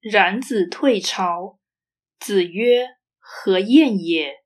[0.00, 1.58] 冉子退朝。
[2.18, 4.44] 子曰：“何晏也？”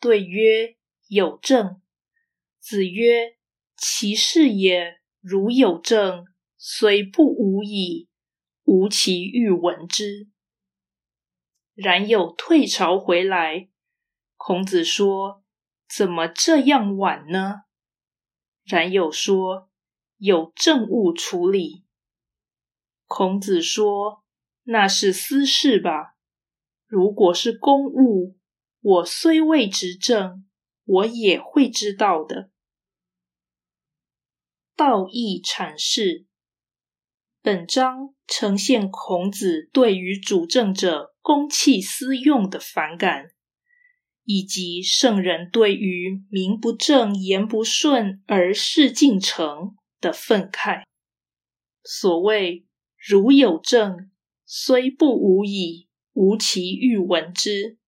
[0.00, 0.76] 对曰
[1.08, 1.80] ：“有政。”
[2.60, 3.36] 子曰
[3.76, 6.26] ：“其事也，如有政，
[6.56, 8.08] 虽不无矣，
[8.64, 10.28] 吾其欲闻之。”
[11.74, 13.68] 冉有退朝回来，
[14.36, 15.42] 孔子说
[15.88, 17.62] ：“怎么这样晚呢？”
[18.64, 19.70] 冉有说
[20.18, 21.84] ：“有政务处理。”
[23.06, 24.23] 孔子说
[24.64, 26.16] ：“那是私事吧？
[26.86, 28.36] 如果是公务，
[28.80, 30.46] 我虽未执政，
[30.84, 32.50] 我也会知道的。”
[34.76, 36.26] 道义阐释。
[37.42, 43.32] 本章呈现孔子对于主政者公器私用的反感，
[44.24, 50.84] 以及圣人对于名不正言不顺而事竟成的愤慨。
[51.82, 54.10] 所谓“如有政，
[54.46, 57.78] 虽不无矣，吾其欲闻之”，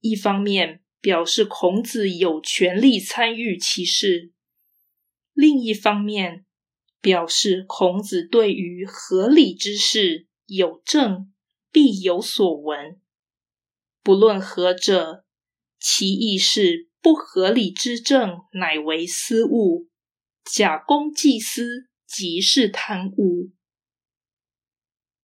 [0.00, 4.32] 一方面表示孔子有权利参与其事，
[5.32, 6.44] 另一方面。
[7.00, 11.32] 表示孔子对于合理之事有政，
[11.70, 13.00] 必有所闻。
[14.02, 15.24] 不论何者，
[15.78, 19.88] 其意是不合理之政，乃为私务。
[20.44, 23.52] 假公济私，即是贪污。